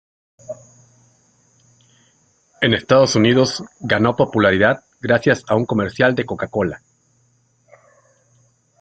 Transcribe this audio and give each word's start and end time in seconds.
En 2.59 2.73
Estados 2.73 3.15
Unidos 3.15 3.63
ganó 3.81 4.15
popularidad 4.15 4.83
gracias 4.99 5.43
a 5.47 5.55
un 5.55 5.67
comercial 5.67 6.15
de 6.15 6.25
Coca-Cola. 6.25 6.81